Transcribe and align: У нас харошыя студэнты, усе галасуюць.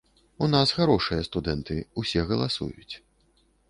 У 0.45 0.47
нас 0.53 0.71
харошыя 0.77 1.27
студэнты, 1.29 1.79
усе 2.05 2.27
галасуюць. 2.35 2.95